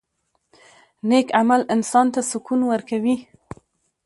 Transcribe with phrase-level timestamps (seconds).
[1.09, 3.15] •نیک عمل انسان ته سکون ورکوي.